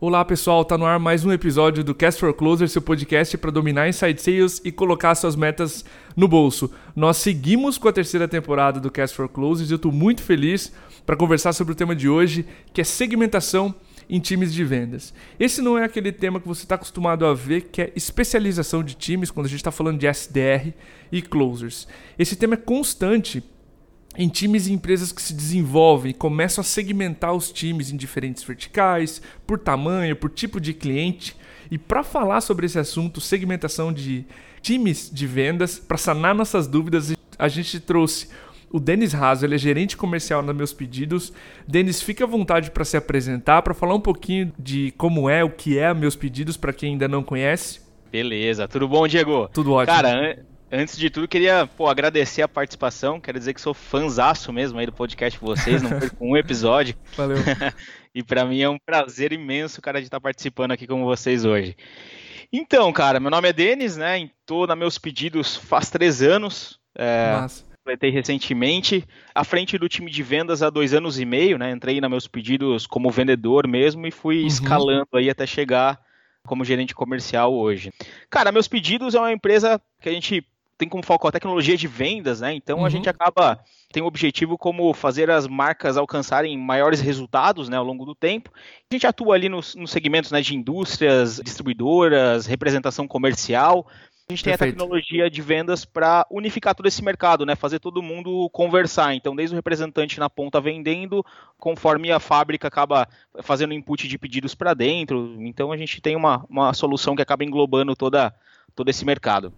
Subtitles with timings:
[0.00, 3.50] Olá pessoal, tá no ar mais um episódio do Cast for Closer, seu podcast para
[3.50, 5.84] dominar inside sales e colocar suas metas
[6.16, 6.70] no bolso.
[6.94, 10.72] Nós seguimos com a terceira temporada do Cast for Closers e eu estou muito feliz
[11.04, 13.74] para conversar sobre o tema de hoje, que é segmentação
[14.08, 15.12] em times de vendas.
[15.36, 18.94] Esse não é aquele tema que você está acostumado a ver, que é especialização de
[18.94, 20.74] times, quando a gente está falando de SDR
[21.10, 21.88] e closers.
[22.16, 23.42] Esse tema é constante
[24.18, 29.22] em times e empresas que se desenvolvem, começam a segmentar os times em diferentes verticais,
[29.46, 31.36] por tamanho, por tipo de cliente.
[31.70, 34.26] E para falar sobre esse assunto, segmentação de
[34.60, 38.28] times de vendas, para sanar nossas dúvidas, a gente trouxe
[38.72, 41.32] o Denis Raso, ele é gerente comercial nos meus pedidos.
[41.66, 45.50] Denis, fica à vontade para se apresentar, para falar um pouquinho de como é, o
[45.50, 47.80] que é meus pedidos para quem ainda não conhece.
[48.10, 49.48] Beleza, tudo bom, Diego?
[49.52, 49.94] Tudo ótimo.
[49.94, 53.18] Cara, Antes de tudo, queria pô, agradecer a participação.
[53.18, 56.94] Quero dizer que sou fanzaço mesmo aí do podcast de vocês, não perco um episódio.
[57.16, 57.38] Valeu.
[58.14, 61.74] e para mim é um prazer imenso, cara, de estar participando aqui com vocês hoje.
[62.52, 64.20] Então, cara, meu nome é Denis, né?
[64.20, 66.78] Estou na meus pedidos faz três anos.
[66.94, 67.64] É, Nossa.
[67.82, 71.70] Completei recentemente, à frente do time de vendas há dois anos e meio, né?
[71.70, 74.46] Entrei na meus pedidos como vendedor mesmo e fui uhum.
[74.46, 75.98] escalando aí até chegar
[76.46, 77.90] como gerente comercial hoje.
[78.28, 80.44] Cara, meus pedidos é uma empresa que a gente
[80.78, 82.54] tem como foco a tecnologia de vendas, né?
[82.54, 82.86] Então uhum.
[82.86, 83.58] a gente acaba
[83.92, 88.50] tem o objetivo como fazer as marcas alcançarem maiores resultados, né, ao longo do tempo.
[88.90, 93.86] A gente atua ali nos, nos segmentos né, de indústrias, distribuidoras, representação comercial.
[94.28, 94.58] A gente Perfeito.
[94.58, 97.56] tem a tecnologia de vendas para unificar todo esse mercado, né?
[97.56, 99.14] Fazer todo mundo conversar.
[99.14, 101.24] Então, desde o representante na ponta vendendo,
[101.56, 103.08] conforme a fábrica acaba
[103.42, 105.34] fazendo input de pedidos para dentro.
[105.40, 108.34] Então, a gente tem uma, uma solução que acaba englobando toda,
[108.76, 109.50] todo esse mercado.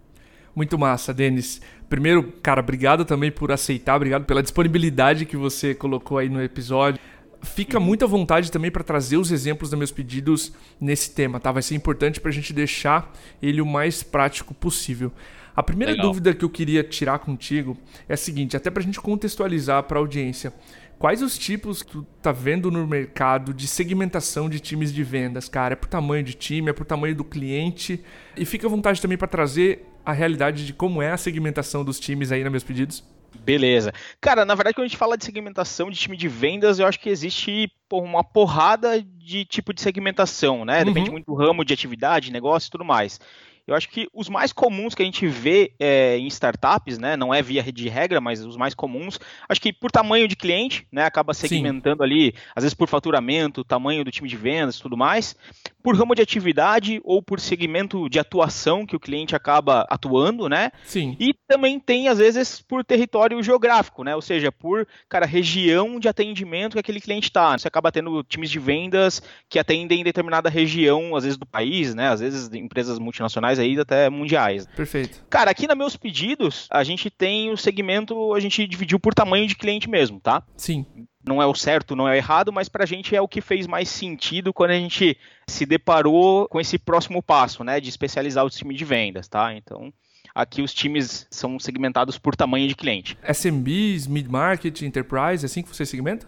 [0.55, 1.61] Muito massa, Denis.
[1.89, 6.99] Primeiro, cara, obrigado também por aceitar, obrigado pela disponibilidade que você colocou aí no episódio.
[7.43, 7.85] Fica uhum.
[7.85, 11.51] muito à vontade também para trazer os exemplos dos meus pedidos nesse tema, tá?
[11.51, 15.11] Vai ser importante para a gente deixar ele o mais prático possível.
[15.55, 16.07] A primeira Legal.
[16.07, 17.77] dúvida que eu queria tirar contigo
[18.07, 20.53] é a seguinte, até para a gente contextualizar para a audiência.
[20.97, 25.49] Quais os tipos que tu tá vendo no mercado de segmentação de times de vendas,
[25.49, 25.73] cara?
[25.73, 28.03] É por tamanho de time, é por tamanho do cliente?
[28.37, 31.99] E fica à vontade também para trazer a realidade de como é a segmentação dos
[31.99, 33.03] times aí nos meus pedidos?
[33.39, 33.93] Beleza.
[34.19, 36.99] Cara, na verdade, quando a gente fala de segmentação de time de vendas, eu acho
[36.99, 40.83] que existe uma porrada de tipo de segmentação, né?
[40.83, 41.13] Depende uhum.
[41.13, 43.19] muito do ramo de atividade, negócio e tudo mais.
[43.65, 47.33] Eu acho que os mais comuns que a gente vê é, em startups, né, não
[47.33, 51.05] é via de regra, mas os mais comuns, acho que por tamanho de cliente, né,
[51.05, 52.03] acaba segmentando Sim.
[52.03, 55.35] ali, às vezes por faturamento, tamanho do time de vendas e tudo mais,
[55.81, 60.71] por ramo de atividade ou por segmento de atuação que o cliente acaba atuando, né?
[60.85, 61.15] Sim.
[61.19, 64.15] E também tem, às vezes, por território geográfico, né?
[64.15, 67.57] Ou seja, por, cara, região de atendimento que aquele cliente está.
[67.57, 71.93] Você acaba tendo times de vendas que atendem em determinada região, às vezes do país,
[71.93, 72.09] né?
[72.09, 74.67] Às vezes empresas multinacionais nacionais aí até mundiais.
[74.75, 75.23] Perfeito.
[75.29, 79.47] Cara, aqui nos meus pedidos, a gente tem o segmento, a gente dividiu por tamanho
[79.47, 80.43] de cliente mesmo, tá?
[80.55, 80.85] Sim.
[81.25, 83.67] Não é o certo, não é o errado, mas pra gente é o que fez
[83.67, 85.17] mais sentido quando a gente
[85.47, 89.53] se deparou com esse próximo passo, né, de especializar o time de vendas, tá?
[89.53, 89.93] Então,
[90.33, 93.17] aqui os times são segmentados por tamanho de cliente.
[93.23, 96.27] SMBs, mid-market, enterprise, é assim que você segmenta?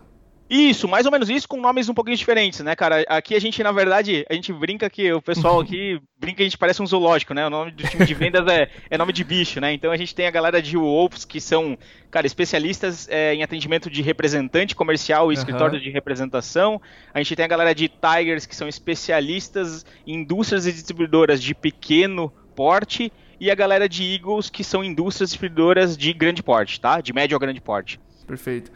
[0.49, 3.03] Isso, mais ou menos isso, com nomes um pouquinho diferentes, né, cara?
[3.07, 6.45] Aqui a gente, na verdade, a gente brinca que o pessoal aqui brinca que a
[6.45, 7.47] gente parece um zoológico, né?
[7.47, 9.73] O nome do time de vendas é, é nome de bicho, né?
[9.73, 11.77] Então a gente tem a galera de Wolves, que são,
[12.11, 16.81] cara, especialistas é, em atendimento de representante comercial e escritórios de representação.
[17.13, 21.55] A gente tem a galera de Tigers, que são especialistas em indústrias e distribuidoras de
[21.55, 23.11] pequeno porte.
[23.39, 27.01] E a galera de Eagles, que são indústrias distribuidoras de grande porte, tá?
[27.01, 27.99] De médio a grande porte.
[28.25, 28.71] Perfeito.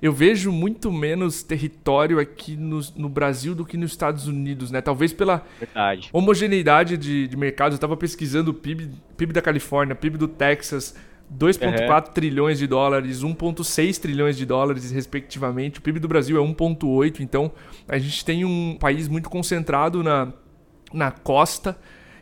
[0.00, 4.80] Eu vejo muito menos território aqui no, no, Brasil do que nos Estados Unidos, né?
[4.80, 6.08] Talvez pela Verdade.
[6.12, 7.72] homogeneidade de, de mercado.
[7.72, 10.94] Eu estava pesquisando o PIB, PIB da Califórnia, PIB do Texas,
[11.36, 12.12] 2,4 uhum.
[12.12, 15.78] trilhões de dólares, 1,6 trilhões de dólares, respectivamente.
[15.78, 17.20] O PIB do Brasil é 1,8.
[17.20, 17.50] Então,
[17.88, 20.32] a gente tem um país muito concentrado na,
[20.92, 21.76] na costa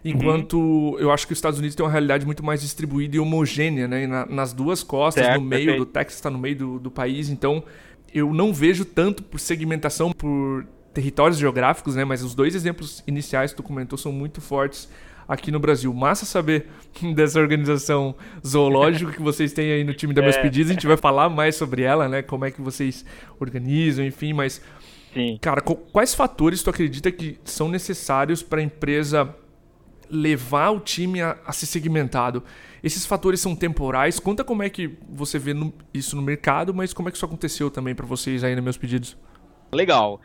[0.04, 0.98] Enquanto uhum.
[0.98, 4.06] eu acho que os Estados Unidos tem uma realidade muito mais distribuída e homogênea, né?
[4.06, 5.84] Na, nas duas costas, certo, no meio, perfeito.
[5.84, 7.28] do Texas está no meio do, do país.
[7.28, 7.62] Então,
[8.14, 12.04] eu não vejo tanto por segmentação por territórios geográficos, né?
[12.04, 14.88] Mas os dois exemplos iniciais que tu comentou são muito fortes
[15.28, 15.92] aqui no Brasil.
[15.92, 16.66] Massa saber
[17.14, 18.14] dessa organização
[18.44, 20.42] zoológica que vocês têm aí no time da Meus é.
[20.42, 20.70] Pedidos.
[20.70, 22.22] A gente vai falar mais sobre ela, né?
[22.22, 23.04] Como é que vocês
[23.38, 24.62] organizam, enfim, mas.
[25.12, 25.38] Sim.
[25.40, 29.34] Cara, quais fatores tu acredita que são necessários para a empresa
[30.10, 32.42] levar o time a, a ser segmentado.
[32.82, 34.18] Esses fatores são temporais.
[34.18, 37.24] Conta como é que você vê no, isso no mercado, mas como é que isso
[37.24, 39.16] aconteceu também para vocês aí nos meus pedidos.
[39.72, 40.20] Legal.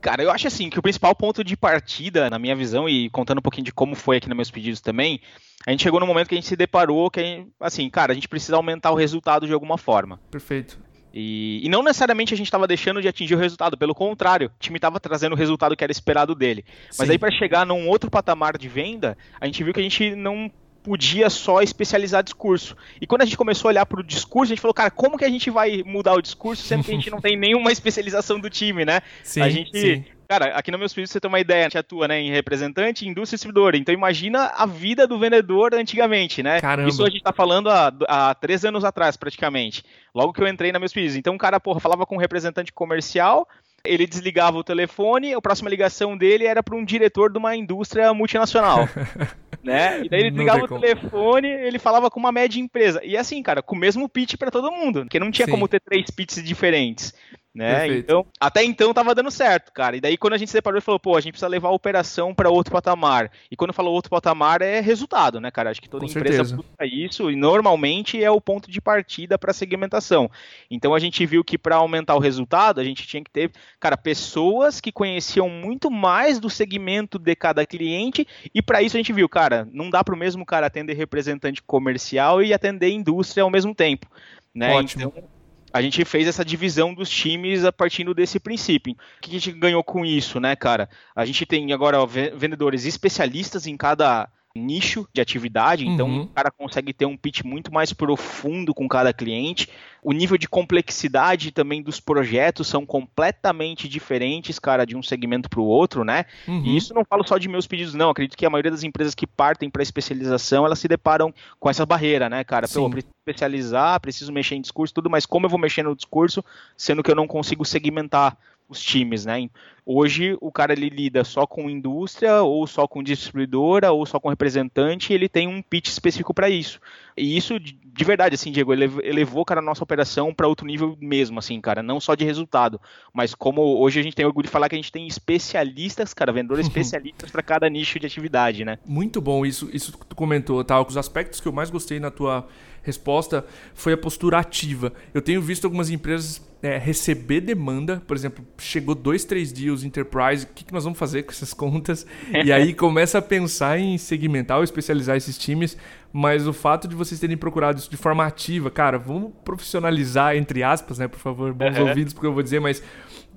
[0.00, 3.38] Cara, eu acho assim que o principal ponto de partida, na minha visão, e contando
[3.38, 5.20] um pouquinho de como foi aqui nos meus pedidos também,
[5.66, 8.14] a gente chegou no momento que a gente se deparou que, gente, assim, cara, a
[8.14, 10.20] gente precisa aumentar o resultado de alguma forma.
[10.30, 10.78] Perfeito.
[11.18, 14.60] E, e, não necessariamente a gente estava deixando de atingir o resultado, pelo contrário, o
[14.60, 16.62] time estava trazendo o resultado que era esperado dele.
[16.88, 17.12] Mas Sim.
[17.12, 20.52] aí para chegar num outro patamar de venda, a gente viu que a gente não
[20.82, 22.76] podia só especializar discurso.
[23.00, 25.16] E quando a gente começou a olhar para o discurso, a gente falou, cara, como
[25.16, 28.38] que a gente vai mudar o discurso sendo que a gente não tem nenhuma especialização
[28.38, 29.00] do time, né?
[29.22, 30.04] Sim, a gente sim.
[30.28, 33.06] Cara, aqui no meus pedidos você tem uma ideia, a gente atua né, em representante,
[33.06, 33.76] indústria e distribuidor.
[33.76, 36.60] Então imagina a vida do vendedor antigamente, né?
[36.60, 36.88] Caramba.
[36.88, 39.84] Isso a gente tá falando há, há três anos atrás, praticamente.
[40.14, 41.16] Logo que eu entrei na meus pedidos.
[41.16, 43.46] Então o cara, porra, falava com um representante comercial,
[43.84, 48.12] ele desligava o telefone, a próxima ligação dele era para um diretor de uma indústria
[48.12, 48.88] multinacional.
[49.62, 50.04] né?
[50.04, 53.00] E daí ele desligava o telefone, ele falava com uma média empresa.
[53.04, 55.52] E assim, cara, com o mesmo pitch para todo mundo, porque não tinha Sim.
[55.52, 57.14] como ter três pitches diferentes.
[57.56, 57.88] Né?
[57.96, 59.96] Então, até então tava dando certo, cara.
[59.96, 62.34] E daí quando a gente se separou, falou, pô, a gente precisa levar a operação
[62.34, 63.30] para outro patamar.
[63.50, 65.70] E quando falou outro patamar é resultado, né, cara?
[65.70, 66.56] Acho que toda Com empresa certeza.
[66.56, 70.30] busca isso e normalmente é o ponto de partida para segmentação.
[70.70, 73.50] Então a gente viu que para aumentar o resultado, a gente tinha que ter,
[73.80, 79.00] cara, pessoas que conheciam muito mais do segmento de cada cliente e para isso a
[79.00, 83.42] gente viu, cara, não dá para o mesmo cara atender representante comercial e atender indústria
[83.42, 84.06] ao mesmo tempo.
[84.54, 84.74] Né?
[84.74, 85.12] Ótimo.
[85.16, 85.35] Então,
[85.72, 88.92] a gente fez essa divisão dos times a partir desse princípio.
[88.92, 90.88] O que a gente ganhou com isso, né, cara?
[91.14, 96.22] A gente tem agora vendedores especialistas em cada nicho de atividade, então uhum.
[96.22, 99.68] o cara consegue ter um pitch muito mais profundo com cada cliente.
[100.02, 105.60] O nível de complexidade também dos projetos são completamente diferentes, cara, de um segmento para
[105.60, 106.24] o outro, né?
[106.46, 106.62] Uhum.
[106.64, 108.10] E isso não falo só de meus pedidos, não.
[108.10, 111.84] Acredito que a maioria das empresas que partem para especialização, elas se deparam com essa
[111.84, 112.68] barreira, né, cara?
[112.68, 115.96] Pô, eu preciso especializar, preciso mexer em discurso, tudo, mas como eu vou mexer no
[115.96, 116.44] discurso,
[116.76, 118.36] sendo que eu não consigo segmentar
[118.68, 119.48] os times, né?
[119.88, 124.28] Hoje o cara ele lida só com indústria, ou só com distribuidora, ou só com
[124.28, 126.80] representante, e ele tem um pitch específico para isso.
[127.16, 127.54] E isso
[127.96, 131.82] de verdade, assim, Diego, elevou cara a nossa operação para outro nível mesmo, assim, cara,
[131.82, 132.78] não só de resultado,
[133.12, 136.32] mas como hoje a gente tem orgulho de falar que a gente tem especialistas, cara,
[136.32, 138.78] vendedores especialistas para cada nicho de atividade, né?
[138.84, 140.78] Muito bom isso, isso que tu comentou, tá?
[140.82, 142.46] Os aspectos que eu mais gostei na tua
[142.82, 143.44] resposta
[143.74, 144.92] foi a postura ativa.
[145.14, 150.44] Eu tenho visto algumas empresas é, receber demanda, por exemplo, chegou dois, três deals enterprise,
[150.44, 152.06] o que, que nós vamos fazer com essas contas?
[152.44, 155.76] e aí começa a pensar em segmentar ou especializar esses times,
[156.12, 160.62] mas o fato de vocês terem procurado isso de forma ativa, cara, vamos profissionalizar, entre
[160.62, 161.88] aspas, né, por favor, bons uhum.
[161.88, 162.82] ouvidos, porque eu vou dizer, mas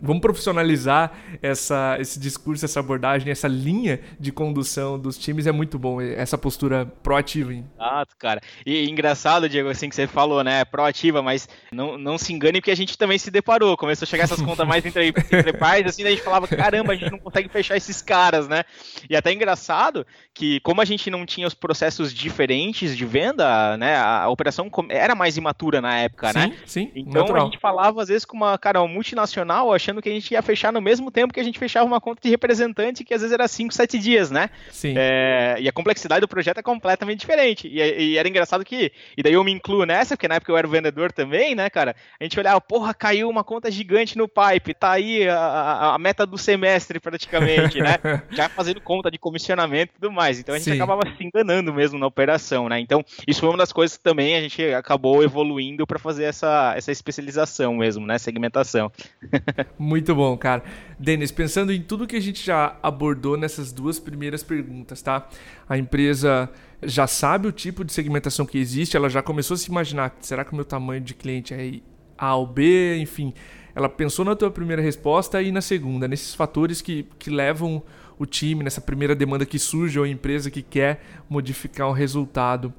[0.02, 1.12] vamos profissionalizar
[1.42, 6.38] essa, esse discurso, essa abordagem, essa linha de condução dos times é muito bom, essa
[6.38, 7.54] postura proativa.
[7.54, 8.42] Exato, cara.
[8.66, 10.64] E engraçado, Diego, assim que você falou, né?
[10.66, 13.78] Proativa, mas não, não se engane porque a gente também se deparou.
[13.78, 16.96] Começou a chegar essas contas mais entre, entre pais, assim, a gente falava, caramba, a
[16.96, 18.64] gente não consegue fechar esses caras, né?
[19.10, 23.96] E até engraçado que, como a gente não tinha os processos diferentes de venda, né?
[23.96, 26.58] A, a operação era mais imatura na época, sim, né?
[26.66, 27.42] Sim, Então natural.
[27.42, 30.32] a gente falava, às vezes, com uma, cara, uma multinacional, achando achando que a gente
[30.32, 33.22] ia fechar no mesmo tempo que a gente fechava uma conta de representante, que às
[33.22, 34.50] vezes era 5, 7 dias, né?
[34.72, 34.94] Sim.
[34.96, 37.68] É, e a complexidade do projeto é completamente diferente.
[37.68, 40.58] E, e, era engraçado que, e daí eu me incluo nessa, porque na época eu
[40.58, 41.96] era o vendedor também, né, cara?
[42.20, 46.00] A gente olhava, porra, caiu uma conta gigante no pipe, tá aí a, a, a
[46.00, 47.98] meta do semestre praticamente, né?
[48.32, 50.40] Já fazendo conta de comissionamento e tudo mais.
[50.40, 50.76] Então a gente Sim.
[50.76, 52.80] acabava se enganando mesmo na operação, né?
[52.80, 56.74] Então, isso foi uma das coisas que também a gente acabou evoluindo para fazer essa,
[56.76, 58.18] essa especialização mesmo, né?
[58.18, 58.92] Segmentação.
[59.80, 60.62] Muito bom, cara.
[61.00, 65.30] Denis, pensando em tudo que a gente já abordou nessas duas primeiras perguntas, tá?
[65.70, 66.50] A empresa
[66.84, 70.44] já sabe o tipo de segmentação que existe, ela já começou a se imaginar, será
[70.44, 71.80] que o meu tamanho de cliente é
[72.18, 73.34] A ou B, enfim.
[73.74, 77.82] Ela pensou na tua primeira resposta e na segunda, nesses fatores que, que levam
[78.20, 82.74] o time, nessa primeira demanda que surge ou a empresa que quer modificar o resultado.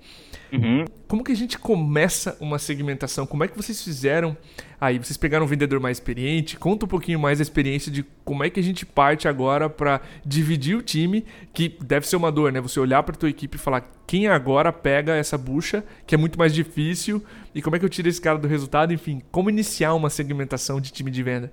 [0.53, 0.85] Uhum.
[1.09, 3.27] Como que a gente começa uma segmentação?
[3.27, 4.37] Como é que vocês fizeram?
[4.79, 6.59] Aí vocês pegaram um vendedor mais experiente.
[6.59, 10.03] Conta um pouquinho mais a experiência de como é que a gente parte agora para
[10.25, 12.61] dividir o time, que deve ser uma dor, né?
[12.61, 16.39] Você olhar para tua equipe e falar quem agora pega essa bucha, que é muito
[16.39, 18.93] mais difícil, e como é que eu tiro esse cara do resultado?
[18.93, 21.53] Enfim, como iniciar uma segmentação de time de venda?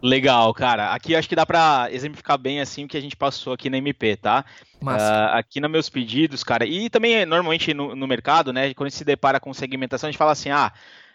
[0.00, 0.92] Legal, cara.
[0.92, 3.78] Aqui acho que dá para exemplificar bem assim o que a gente passou aqui na
[3.78, 4.44] MP, tá?
[4.80, 8.72] Uh, aqui nos meus pedidos, cara, e também normalmente no, no, mercado, né?
[8.74, 10.72] Quando a gente se depara com segmentação, a gente fala assim, ah,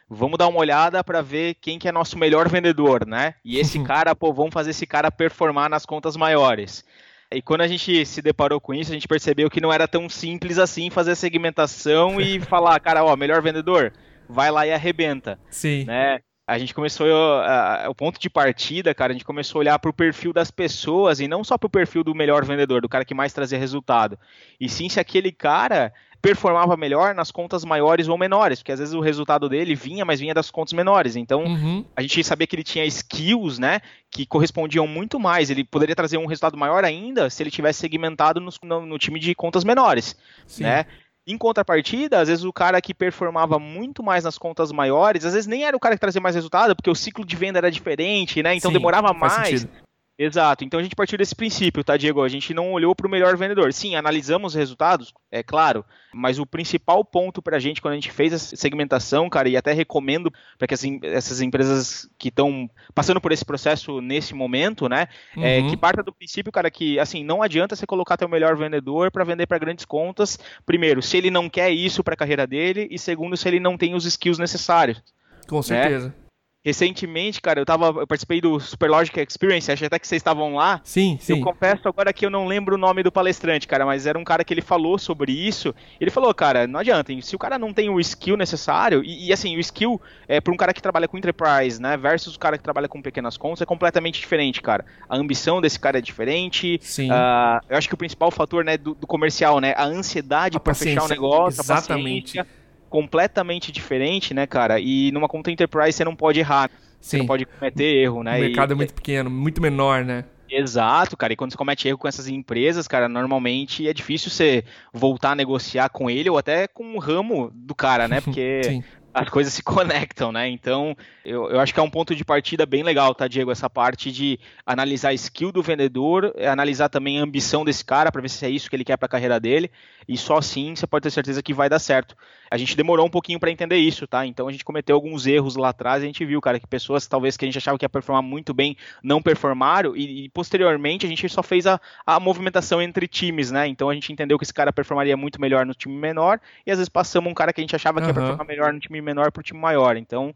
[0.10, 3.36] vamos dar uma olhada para ver quem que é nosso melhor vendedor, né?
[3.44, 6.84] E esse cara, pô, vamos fazer esse cara performar nas contas maiores.
[7.32, 10.08] E quando a gente se deparou com isso, a gente percebeu que não era tão
[10.10, 13.94] simples assim fazer a segmentação e falar, cara, ó, melhor vendedor,
[14.28, 15.40] vai lá e arrebenta.
[15.50, 15.86] Sim.
[15.86, 16.20] Né?
[16.46, 19.80] A gente começou a, a, o ponto de partida, cara, a gente começou a olhar
[19.80, 22.90] para o perfil das pessoas e não só para o perfil do melhor vendedor, do
[22.90, 24.20] cara que mais trazia resultado,
[24.60, 28.94] e sim se aquele cara performava melhor nas contas maiores ou menores, porque às vezes
[28.94, 31.18] o resultado dele vinha, mas vinha das contas menores.
[31.18, 31.84] Então, uhum.
[31.94, 35.50] a gente sabia que ele tinha skills, né, que correspondiam muito mais.
[35.50, 39.20] Ele poderia trazer um resultado maior ainda se ele tivesse segmentado no, no, no time
[39.20, 40.16] de contas menores,
[40.48, 40.64] Sim.
[40.64, 40.86] né?
[41.26, 45.48] Em contrapartida, às vezes o cara que performava muito mais nas contas maiores, às vezes
[45.48, 48.44] nem era o cara que trazia mais resultado, porque o ciclo de venda era diferente,
[48.44, 48.56] né?
[48.56, 49.62] Então Sim, demorava mais.
[49.62, 49.84] Sentido.
[50.24, 50.64] Exato.
[50.64, 52.24] Então a gente partiu desse princípio, tá, Diego?
[52.24, 53.74] A gente não olhou para o melhor vendedor.
[53.74, 57.96] Sim, analisamos os resultados, é claro, mas o principal ponto para a gente quando a
[57.96, 63.20] gente fez a segmentação, cara, e até recomendo para que essas empresas que estão passando
[63.20, 65.68] por esse processo nesse momento, né, é uhum.
[65.68, 69.12] é, que parta do princípio, cara, que assim não adianta você colocar teu melhor vendedor
[69.12, 70.40] para vender para grandes contas.
[70.66, 73.78] Primeiro, se ele não quer isso para a carreira dele, e segundo, se ele não
[73.78, 75.04] tem os skills necessários.
[75.48, 75.64] Com né?
[75.64, 76.08] certeza.
[76.08, 76.23] Né?
[76.66, 77.88] Recentemente, cara, eu tava.
[77.88, 80.80] Eu participei do Superlogic Experience, achei até que vocês estavam lá.
[80.82, 81.34] Sim, sim.
[81.34, 84.24] Eu confesso agora que eu não lembro o nome do palestrante, cara, mas era um
[84.24, 85.76] cara que ele falou sobre isso.
[86.00, 89.34] Ele falou, cara, não adianta, se o cara não tem o skill necessário, e, e
[89.34, 92.58] assim, o skill é para um cara que trabalha com enterprise, né, versus o cara
[92.58, 94.86] que trabalha com pequenas contas é completamente diferente, cara.
[95.10, 96.80] A ambição desse cara é diferente.
[96.82, 97.12] Sim.
[97.12, 100.74] Uh, eu acho que o principal fator, né, do, do comercial, né, a ansiedade para
[100.74, 102.40] fechar o negócio, Exatamente.
[102.40, 102.63] a paciência
[102.94, 104.80] completamente diferente, né, cara?
[104.80, 106.70] E numa conta enterprise você não pode errar.
[107.02, 108.38] Você não pode cometer erro, né?
[108.38, 108.74] O mercado e...
[108.74, 110.26] é muito pequeno, muito menor, né?
[110.48, 111.34] Exato, cara.
[111.34, 115.36] E quando você comete erro com essas empresas, cara, normalmente é difícil você voltar a
[115.36, 118.22] negociar com ele ou até com o ramo do cara, né?
[118.22, 120.48] Porque as coisas se conectam, né?
[120.50, 123.52] Então, eu, eu acho que é um ponto de partida bem legal, tá, Diego?
[123.52, 128.22] Essa parte de analisar a skill do vendedor, analisar também a ambição desse cara para
[128.22, 129.70] ver se é isso que ele quer para a carreira dele,
[130.08, 132.16] e só assim você pode ter certeza que vai dar certo.
[132.50, 134.26] A gente demorou um pouquinho para entender isso, tá?
[134.26, 137.36] Então a gente cometeu alguns erros lá atrás, a gente viu, cara, que pessoas talvez
[137.36, 141.10] que a gente achava que ia performar muito bem não performaram, e, e posteriormente a
[141.10, 143.68] gente só fez a, a movimentação entre times, né?
[143.68, 146.78] Então a gente entendeu que esse cara performaria muito melhor no time menor, e às
[146.78, 149.32] vezes passamos um cara que a gente achava que ia performar melhor no time menor
[149.32, 149.98] para o time maior.
[149.98, 150.34] Então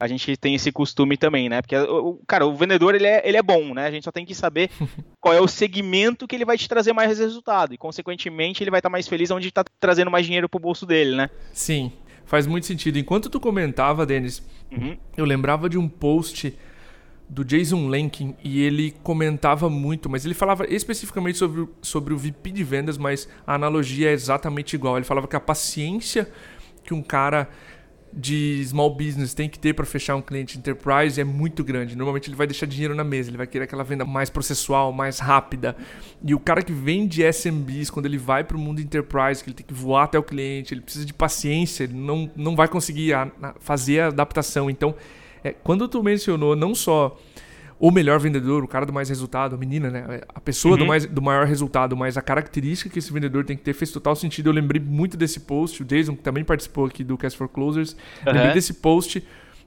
[0.00, 1.60] a gente tem esse costume também, né?
[1.60, 3.86] Porque, o, cara, o vendedor ele é, ele é bom, né?
[3.86, 4.70] A gente só tem que saber
[5.20, 7.74] qual é o segmento que ele vai te trazer mais resultado.
[7.74, 11.16] E, consequentemente, ele vai estar mais feliz onde está trazendo mais dinheiro pro bolso dele,
[11.16, 11.28] né?
[11.52, 11.92] Sim,
[12.24, 12.96] faz muito sentido.
[12.96, 14.96] Enquanto tu comentava, Denis, uhum.
[15.16, 16.56] eu lembrava de um post
[17.28, 22.52] do Jason Lenkin e ele comentava muito, mas ele falava especificamente sobre, sobre o VP
[22.52, 24.96] de vendas, mas a analogia é exatamente igual.
[24.96, 26.30] Ele falava que a paciência
[26.84, 27.50] que um cara
[28.12, 31.96] de small business tem que ter para fechar um cliente enterprise é muito grande.
[31.96, 35.18] Normalmente ele vai deixar dinheiro na mesa, ele vai querer aquela venda mais processual, mais
[35.18, 35.76] rápida.
[36.24, 39.56] E o cara que vende SMBs, quando ele vai para o mundo enterprise, que ele
[39.56, 43.12] tem que voar até o cliente, ele precisa de paciência, ele não, não vai conseguir
[43.12, 44.70] a, a fazer a adaptação.
[44.70, 44.94] Então,
[45.42, 47.16] é, quando tu mencionou não só
[47.78, 50.20] o melhor vendedor, o cara do mais resultado, a menina, né?
[50.34, 50.78] A pessoa uhum.
[50.78, 53.92] do, mais, do maior resultado, mas a característica que esse vendedor tem que ter fez
[53.92, 54.48] total sentido.
[54.48, 57.92] Eu lembrei muito desse post, o Jason, que também participou aqui do Cast for Closers,
[58.26, 58.32] uhum.
[58.32, 59.22] lembrei desse post,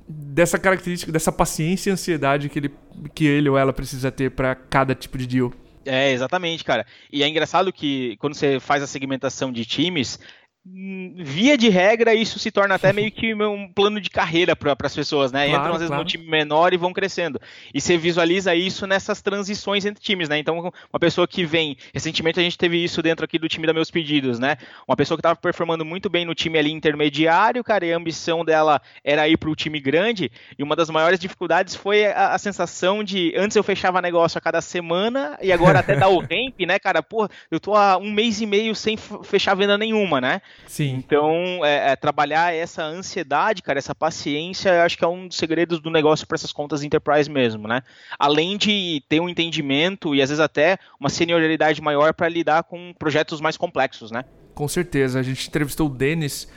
[0.07, 2.71] dessa característica, dessa paciência e ansiedade que ele,
[3.15, 5.53] que ele ou ela precisa ter para cada tipo de deal.
[5.85, 6.85] É, exatamente, cara.
[7.11, 10.19] E é engraçado que quando você faz a segmentação de times,
[10.63, 14.95] via de regra, isso se torna até meio que um plano de carreira para as
[14.95, 15.47] pessoas, né?
[15.47, 16.03] Claro, Entram às vezes claro.
[16.03, 17.41] no time menor e vão crescendo.
[17.73, 20.37] E você visualiza isso nessas transições entre times, né?
[20.37, 21.75] Então, uma pessoa que vem.
[21.91, 24.57] Recentemente a gente teve isso dentro aqui do time da Meus Pedidos, né?
[24.87, 28.45] Uma pessoa que estava performando muito bem no time ali intermediário, cara, e a ambição
[28.45, 30.31] dela era ir para o time grande.
[30.59, 34.41] E uma das maiores dificuldades foi a, a, sensação de antes eu fechava negócio a
[34.41, 37.01] cada semana e agora até dar o ramp, né, cara?
[37.01, 40.39] Pô, eu tô há um mês e meio sem fechar venda nenhuma, né?
[40.67, 40.95] Sim.
[40.95, 45.37] Então, é, é, trabalhar essa ansiedade, cara, essa paciência, eu acho que é um dos
[45.37, 47.81] segredos do negócio para essas contas enterprise mesmo, né?
[48.17, 52.93] Além de ter um entendimento e às vezes até uma senioridade maior para lidar com
[52.97, 54.23] projetos mais complexos, né?
[54.55, 55.19] Com certeza.
[55.19, 56.47] A gente entrevistou o Denis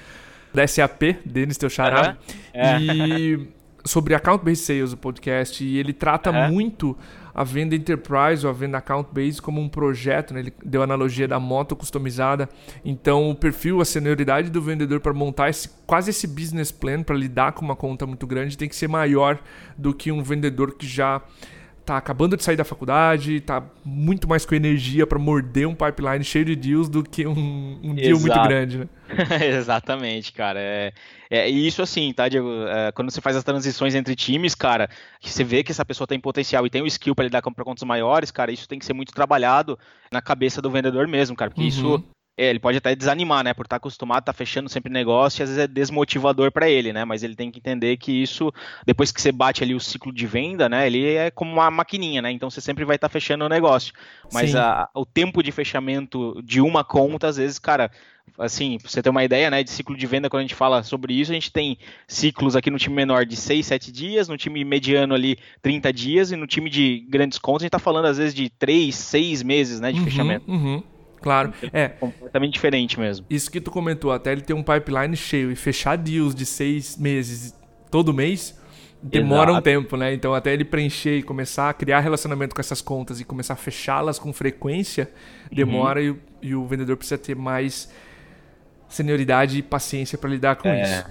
[0.53, 2.61] da SAP, Denis Teu Xará, uhum.
[2.61, 2.81] é.
[2.81, 3.49] e
[3.85, 6.53] sobre Account Based Sales, o podcast, e ele trata uhum.
[6.53, 6.97] muito
[7.35, 10.41] a venda enterprise ou a venda account base como um projeto, né?
[10.41, 12.49] ele deu a analogia da moto customizada.
[12.85, 17.17] Então, o perfil, a senioridade do vendedor para montar esse, quase esse business plan para
[17.17, 19.39] lidar com uma conta muito grande tem que ser maior
[19.77, 21.21] do que um vendedor que já
[21.85, 26.25] tá acabando de sair da faculdade, tá muito mais com energia para morder um pipeline
[26.25, 28.89] cheio de deals do que um, um deal muito grande, né?
[29.59, 30.59] Exatamente, cara.
[30.59, 30.93] É,
[31.31, 32.49] é isso assim, tá, Diego?
[32.67, 34.89] É, quando você faz as transições entre times, cara,
[35.21, 37.53] que você vê que essa pessoa tem potencial e tem o skill para lidar com
[37.53, 39.79] contas maiores, cara, isso tem que ser muito trabalhado
[40.11, 41.69] na cabeça do vendedor mesmo, cara, porque uhum.
[41.69, 42.05] isso
[42.37, 43.55] ele pode até desanimar, né?
[43.55, 46.69] Por estar acostumado a estar tá fechando sempre negócio, e às vezes é desmotivador para
[46.69, 47.05] ele, né?
[47.05, 48.53] Mas ele tem que entender que isso,
[48.85, 50.87] depois que você bate ali o ciclo de venda, né?
[50.87, 52.31] Ele é como uma maquininha, né?
[52.31, 53.95] Então você sempre vai estar tá fechando o negócio.
[54.33, 57.91] Mas a, o tempo de fechamento de uma conta, às vezes, cara,
[58.39, 60.83] assim, pra você ter uma ideia, né, de ciclo de venda, quando a gente fala
[60.83, 64.37] sobre isso, a gente tem ciclos aqui no time menor de 6, 7 dias, no
[64.37, 68.07] time mediano ali 30 dias, e no time de grandes contas a gente tá falando
[68.07, 70.51] às vezes de 3, 6 meses, né, de uhum, fechamento.
[70.51, 70.83] Uhum.
[71.25, 71.89] Claro, é.
[71.89, 73.25] Completamente diferente mesmo.
[73.31, 76.99] Isso que tu comentou, até ele ter um pipeline cheio e fechar deals de seis
[76.99, 77.59] meses
[77.91, 78.61] todo mês,
[79.03, 79.59] demora Exato.
[79.59, 80.13] um tempo, né?
[80.13, 83.57] Então até ele preencher e começar a criar relacionamento com essas contas e começar a
[83.57, 85.11] fechá-las com frequência,
[85.51, 86.19] demora uhum.
[86.43, 87.91] e, e, o vendedor precisa ter mais
[88.89, 90.83] senioridade e paciência para lidar com é.
[90.83, 91.05] isso.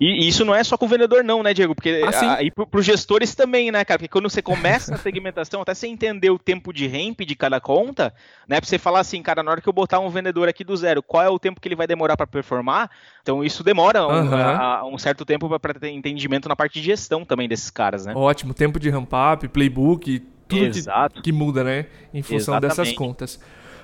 [0.00, 1.74] E, isso não é só com o vendedor, não, né, Diego?
[1.74, 3.98] Porque ah, aí para os gestores também, né, cara?
[3.98, 7.60] Porque quando você começa a segmentação, até você entender o tempo de ramp de cada
[7.60, 8.14] conta,
[8.46, 8.60] né?
[8.60, 11.02] Para você falar assim, cara, na hora que eu botar um vendedor aqui do zero,
[11.02, 12.90] qual é o tempo que ele vai demorar para performar?
[13.22, 17.24] Então isso demora um, a, um certo tempo para ter entendimento na parte de gestão
[17.24, 18.12] também desses caras, né?
[18.14, 21.86] Ótimo, tempo de ramp up, playbook, tudo que, que, muda, né?
[22.12, 22.76] Em função Exatamente.
[22.76, 23.40] dessas contas.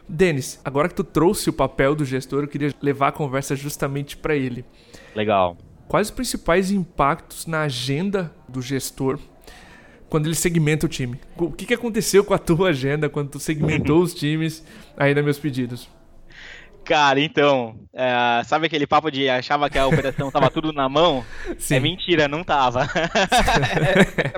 [0.09, 4.17] Denis, agora que tu trouxe o papel do gestor, eu queria levar a conversa justamente
[4.17, 4.65] para ele.
[5.15, 5.57] Legal.
[5.89, 9.19] Quais os principais impactos na agenda do gestor
[10.09, 11.21] quando ele segmenta o time?
[11.37, 14.65] O que, que aconteceu com a tua agenda quando tu segmentou os times
[14.97, 15.89] aí nos meus pedidos?
[16.87, 21.25] Cara, então, é, sabe aquele papo de achava que a operação tava tudo na mão?
[21.59, 21.75] Sim.
[21.75, 22.87] É mentira, não tava.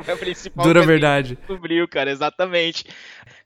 [0.07, 1.37] é a principal Dura verdade.
[1.37, 2.87] Descobriu, cara, exatamente.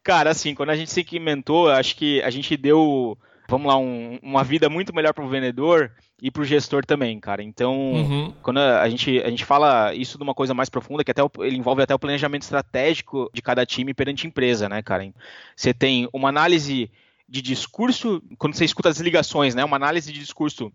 [0.02, 3.16] Cara, assim, quando a gente segmentou, acho que a gente deu,
[3.48, 7.20] vamos lá, um, uma vida muito melhor para o vendedor e para o gestor também,
[7.20, 7.42] cara.
[7.42, 8.34] Então, uhum.
[8.42, 11.56] quando a gente, a gente fala isso de uma coisa mais profunda, que até ele
[11.56, 15.08] envolve até o planejamento estratégico de cada time perante a empresa, né, cara?
[15.54, 16.90] Você tem uma análise
[17.28, 19.64] de discurso, quando você escuta as ligações, né?
[19.64, 20.72] Uma análise de discurso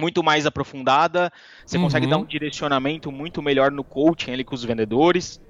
[0.00, 1.30] muito mais aprofundada,
[1.64, 1.84] você uhum.
[1.84, 5.40] consegue dar um direcionamento muito melhor no coaching ali com os vendedores,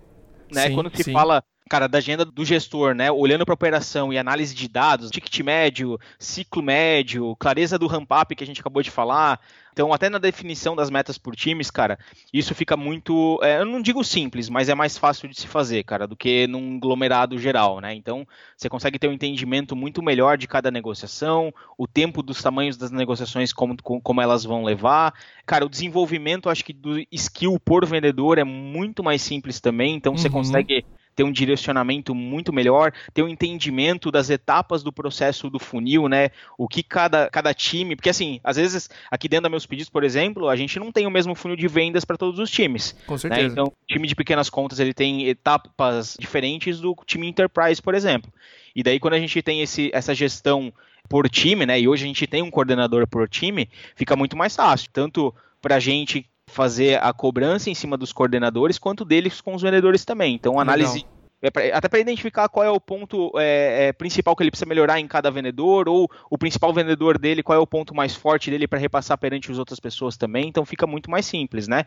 [0.53, 0.67] né?
[0.67, 1.13] Sim, quando se sim.
[1.13, 3.13] fala cara, da agenda do gestor, né?
[3.13, 8.35] Olhando para a operação e análise de dados, ticket médio, ciclo médio, clareza do ramp-up
[8.35, 9.41] que a gente acabou de falar.
[9.73, 11.97] Então, até na definição das metas por times, cara,
[12.33, 13.39] isso fica muito.
[13.41, 16.49] É, eu não digo simples, mas é mais fácil de se fazer, cara, do que
[16.49, 17.95] num aglomerado geral, né?
[17.95, 22.77] Então, você consegue ter um entendimento muito melhor de cada negociação, o tempo dos tamanhos
[22.77, 25.15] das negociações, como, como elas vão levar.
[25.47, 30.15] Cara, o desenvolvimento, acho que do skill por vendedor é muito mais simples também, então
[30.15, 30.19] uhum.
[30.19, 30.85] você consegue
[31.21, 36.31] ter um direcionamento muito melhor, ter um entendimento das etapas do processo do funil, né?
[36.57, 37.95] O que cada, cada time.
[37.95, 41.07] Porque, assim, às vezes, aqui dentro dos meus pedidos, por exemplo, a gente não tem
[41.07, 42.97] o mesmo funil de vendas para todos os times.
[43.07, 43.19] Com né?
[43.19, 43.43] certeza.
[43.43, 43.53] Né?
[43.53, 48.33] Então, o time de pequenas contas ele tem etapas diferentes do time enterprise, por exemplo.
[48.75, 50.73] E daí, quando a gente tem esse, essa gestão
[51.07, 51.79] por time, né?
[51.79, 54.89] E hoje a gente tem um coordenador por time, fica muito mais fácil.
[54.91, 59.63] Tanto para a gente fazer a cobrança em cima dos coordenadores, quanto deles com os
[59.63, 60.35] vendedores também.
[60.35, 61.07] Então, análise.
[61.43, 64.69] É pra, até para identificar qual é o ponto é, é, principal que ele precisa
[64.69, 68.51] melhorar em cada vendedor, ou o principal vendedor dele, qual é o ponto mais forte
[68.51, 70.49] dele para repassar perante as outras pessoas também.
[70.49, 71.87] Então fica muito mais simples, né?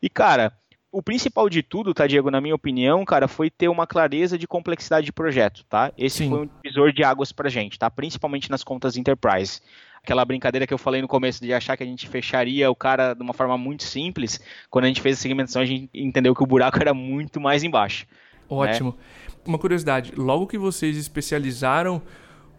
[0.00, 0.52] E, cara,
[0.92, 4.46] o principal de tudo, tá, Diego, na minha opinião, cara, foi ter uma clareza de
[4.46, 5.90] complexidade de projeto, tá?
[5.96, 6.28] Esse Sim.
[6.28, 7.90] foi um divisor de águas pra gente, tá?
[7.90, 9.60] Principalmente nas contas enterprise
[10.02, 13.14] aquela brincadeira que eu falei no começo de achar que a gente fecharia o cara
[13.14, 16.42] de uma forma muito simples, quando a gente fez a segmentação, a gente entendeu que
[16.42, 18.06] o buraco era muito mais embaixo.
[18.10, 18.16] Né?
[18.48, 18.90] Ótimo.
[18.90, 19.34] Né?
[19.46, 22.02] Uma curiosidade, logo que vocês especializaram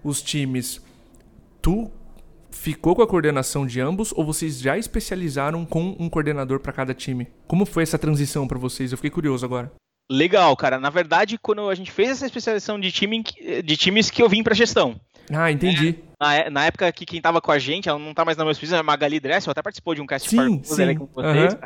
[0.04, 0.82] os times,
[1.62, 1.92] tu
[2.50, 6.94] ficou com a coordenação de ambos ou vocês já especializaram com um coordenador para cada
[6.94, 7.28] time?
[7.46, 8.92] Como foi essa transição para vocês?
[8.92, 9.72] Eu fiquei curioso agora.
[10.10, 10.80] Legal, cara.
[10.80, 13.24] Na verdade, quando a gente fez essa especialização de, time,
[13.64, 15.00] de times que eu vim para gestão.
[15.32, 16.00] Ah, entendi.
[16.22, 18.44] É, na, na, época que quem tava com a gente, ela não tá mais na
[18.44, 20.96] minha pesquisa, é a Magali Dressel, até participou de um cast sim, sim.
[20.96, 21.54] com vocês.
[21.54, 21.60] Uhum.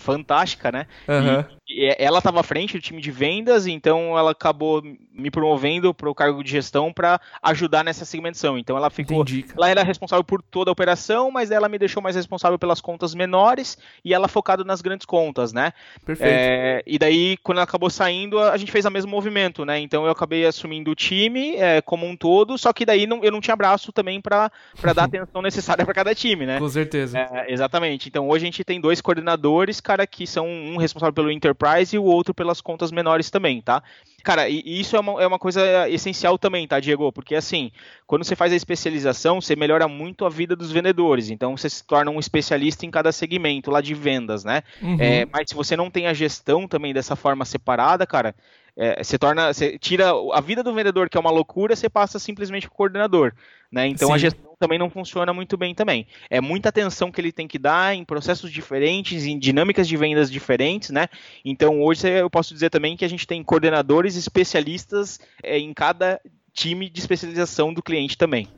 [0.00, 0.86] Fantástica, né?
[1.06, 1.44] Uhum.
[1.68, 4.82] E, ela estava à frente do time de vendas, então ela acabou
[5.12, 8.58] me promovendo para o cargo de gestão para ajudar nessa segmentação.
[8.58, 9.22] Então ela ficou.
[9.22, 9.44] Entendi.
[9.56, 13.14] Ela era responsável por toda a operação, mas ela me deixou mais responsável pelas contas
[13.14, 15.72] menores e ela focado nas grandes contas, né?
[16.04, 16.32] Perfeito.
[16.32, 19.78] É, e daí, quando ela acabou saindo, a gente fez o mesmo movimento, né?
[19.78, 23.30] Então eu acabei assumindo o time é, como um todo, só que daí não, eu
[23.30, 24.50] não tinha braço também para
[24.94, 26.58] dar a atenção necessária para cada time, né?
[26.58, 27.18] Com certeza.
[27.18, 28.08] É, exatamente.
[28.08, 31.98] Então hoje a gente tem dois coordenadores, cara, que são um responsável pelo Enterprise e
[31.98, 33.82] o outro pelas contas menores também, tá?
[34.22, 37.10] Cara, e, isso é uma, é uma coisa essencial também, tá, Diego?
[37.10, 37.72] Porque assim,
[38.06, 41.28] quando você faz a especialização, você melhora muito a vida dos vendedores.
[41.28, 44.62] Então você se torna um especialista em cada segmento lá de vendas, né?
[44.80, 44.96] Uhum.
[45.00, 48.32] É, mas se você não tem a gestão também dessa forma separada, cara,
[48.76, 52.20] é, você torna, você tira a vida do vendedor, que é uma loucura, você passa
[52.20, 53.32] simplesmente para o coordenador.
[53.72, 53.88] Né?
[53.88, 54.14] Então Sim.
[54.14, 56.06] a gestão também não funciona muito bem também.
[56.28, 60.30] É muita atenção que ele tem que dar em processos diferentes, em dinâmicas de vendas
[60.30, 61.08] diferentes, né?
[61.42, 66.20] Então hoje eu posso dizer também que a gente tem coordenadores especialistas é, em cada
[66.52, 68.48] time de especialização do cliente também.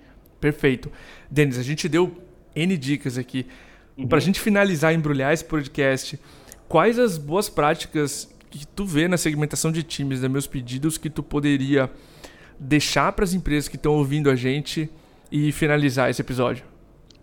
[0.41, 0.91] Perfeito.
[1.31, 2.21] Denis, a gente deu
[2.55, 3.47] N dicas aqui.
[3.97, 4.09] Uhum.
[4.09, 6.19] Para a gente finalizar e embrulhar esse podcast,
[6.69, 11.09] quais as boas práticas que tu vê na segmentação de times, da meus pedidos, que
[11.09, 11.89] tu poderia
[12.59, 14.91] deixar para as empresas que estão ouvindo a gente
[15.33, 16.63] e finalizar esse episódio?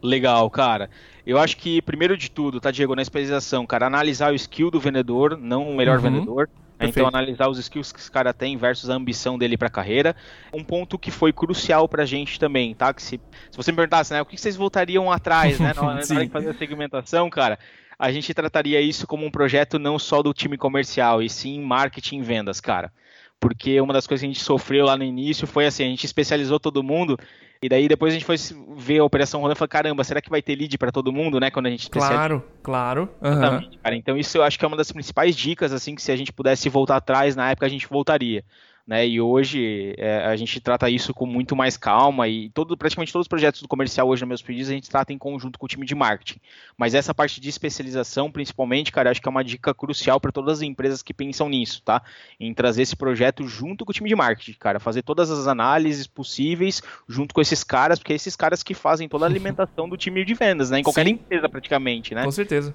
[0.01, 0.89] Legal, cara.
[1.25, 4.79] Eu acho que, primeiro de tudo, tá, Diego, na especialização, cara, analisar o skill do
[4.79, 6.03] vendedor, não o melhor uhum.
[6.03, 6.49] vendedor.
[6.79, 9.71] Né, então, analisar os skills que esse cara tem versus a ambição dele para a
[9.71, 10.15] carreira.
[10.51, 12.93] Um ponto que foi crucial para a gente também, tá?
[12.93, 13.19] Que se,
[13.51, 16.49] se você me perguntasse, né, o que vocês voltariam atrás, né, na hora de fazer
[16.49, 17.59] a segmentação, cara,
[17.99, 22.19] a gente trataria isso como um projeto não só do time comercial, e sim marketing
[22.19, 22.91] e vendas, cara
[23.39, 26.05] porque uma das coisas que a gente sofreu lá no início foi assim, a gente
[26.05, 27.17] especializou todo mundo
[27.61, 28.37] e daí depois a gente foi
[28.75, 31.39] ver a operação rodando e falou, caramba, será que vai ter lead para todo mundo,
[31.39, 33.09] né, quando a gente Claro, claro.
[33.21, 33.69] Uhum.
[33.81, 36.15] Cara, então isso eu acho que é uma das principais dicas assim que se a
[36.15, 38.43] gente pudesse voltar atrás na época a gente voltaria
[38.89, 39.07] né?
[39.07, 43.25] E hoje é, a gente trata isso com muito mais calma e todo, praticamente todos
[43.25, 45.69] os projetos do comercial hoje nos meus pedidos a gente trata em conjunto com o
[45.69, 46.39] time de marketing.
[46.75, 50.57] Mas essa parte de especialização, principalmente, cara, acho que é uma dica crucial para todas
[50.57, 52.01] as empresas que pensam nisso, tá?
[52.39, 56.07] Em trazer esse projeto junto com o time de marketing, cara, fazer todas as análises
[56.07, 59.97] possíveis junto com esses caras, porque é esses caras que fazem toda a alimentação do
[59.97, 60.79] time de vendas, né?
[60.79, 61.11] Em qualquer Sim.
[61.11, 62.23] empresa praticamente, né?
[62.23, 62.73] Com certeza.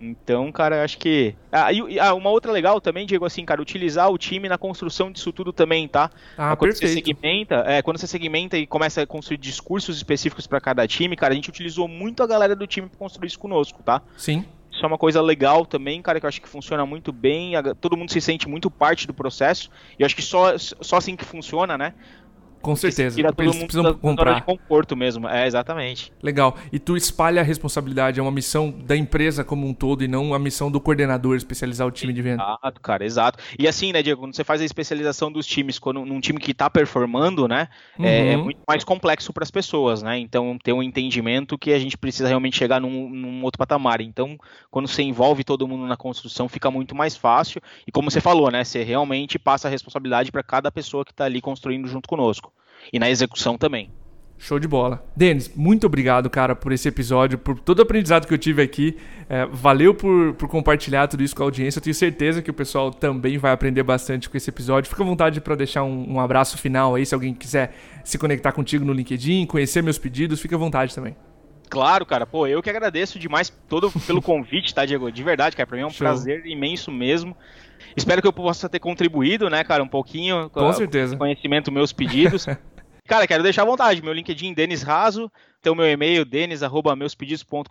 [0.00, 1.34] Então, cara, acho que.
[1.52, 5.12] Ah, e, ah, uma outra legal também, Diego, assim, cara, utilizar o time na construção
[5.12, 6.10] disso tudo também, tá?
[6.38, 6.88] Ah, quando perfeito.
[6.88, 11.14] você segmenta, é, quando você segmenta e começa a construir discursos específicos para cada time,
[11.16, 14.00] cara, a gente utilizou muito a galera do time para construir isso conosco, tá?
[14.16, 14.46] Sim.
[14.72, 17.52] Isso é uma coisa legal também, cara, que eu acho que funciona muito bem.
[17.80, 19.68] Todo mundo se sente muito parte do processo.
[19.98, 21.92] E eu acho que só, só assim que funciona, né?
[22.60, 23.16] Com certeza.
[23.16, 24.34] Tira todo Eles mundo precisam da, comprar.
[24.34, 25.26] de conforto mesmo.
[25.26, 26.12] É, exatamente.
[26.22, 26.56] Legal.
[26.70, 30.34] E tu espalha a responsabilidade, é uma missão da empresa como um todo e não
[30.34, 32.42] a missão do coordenador especializar o time de venda.
[32.42, 33.38] Exato, cara, exato.
[33.58, 36.50] E assim, né, Diego, quando você faz a especialização dos times quando, num time que
[36.50, 37.68] está performando, né,
[37.98, 38.04] uhum.
[38.04, 38.44] é, é, uhum.
[38.44, 40.18] muito mais complexo para as pessoas, né?
[40.18, 44.00] Então, ter um entendimento que a gente precisa realmente chegar num, num outro patamar.
[44.00, 44.36] Então,
[44.70, 47.60] quando você envolve todo mundo na construção, fica muito mais fácil.
[47.86, 51.24] E como você falou, né, você realmente passa a responsabilidade para cada pessoa que está
[51.24, 52.49] ali construindo junto conosco
[52.92, 53.90] e na execução também.
[54.42, 55.04] Show de bola.
[55.14, 58.96] Denis, muito obrigado, cara, por esse episódio, por todo o aprendizado que eu tive aqui.
[59.28, 61.78] É, valeu por, por compartilhar tudo isso com a audiência.
[61.78, 64.88] Eu tenho certeza que o pessoal também vai aprender bastante com esse episódio.
[64.88, 68.50] Fica à vontade para deixar um, um, abraço final aí, se alguém quiser se conectar
[68.52, 71.14] contigo no LinkedIn, conhecer meus pedidos, fica à vontade também.
[71.68, 72.26] Claro, cara.
[72.26, 75.12] Pô, eu que agradeço demais todo pelo convite, tá, Diego?
[75.12, 75.66] De verdade, cara.
[75.66, 75.98] Pra mim é um Show.
[75.98, 77.36] prazer imenso mesmo.
[77.96, 81.16] Espero que eu possa ter contribuído, né, cara, um pouquinho com, com certeza.
[81.16, 82.46] conhecimento meus pedidos.
[83.10, 84.00] Cara, quero deixar à vontade.
[84.00, 85.28] Meu LinkedIn, Denis Raso.
[85.60, 87.66] Tem o meu e-mail, denis.meuspedidos.com.br.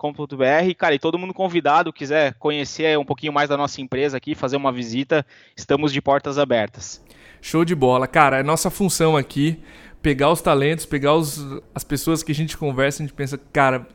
[0.77, 4.57] Cara, e todo mundo convidado, quiser conhecer um pouquinho mais da nossa empresa aqui, fazer
[4.57, 5.25] uma visita,
[5.55, 7.01] estamos de portas abertas.
[7.41, 8.05] Show de bola.
[8.05, 9.63] Cara, é nossa função aqui
[10.01, 11.41] pegar os talentos, pegar os,
[11.73, 13.87] as pessoas que a gente conversa, a gente pensa, cara,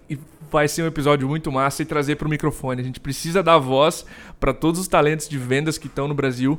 [0.51, 2.81] vai ser um episódio muito massa e trazer para o microfone.
[2.81, 4.07] A gente precisa dar voz
[4.41, 6.59] para todos os talentos de vendas que estão no Brasil.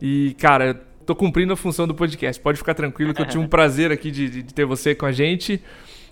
[0.00, 2.40] E, cara, tô cumprindo a função do podcast.
[2.40, 5.12] Pode ficar tranquilo que eu tive um prazer aqui de, de ter você com a
[5.12, 5.62] gente.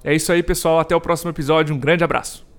[0.02, 0.78] É isso aí, pessoal.
[0.78, 1.74] Até o próximo episódio.
[1.74, 2.49] Um grande abraço.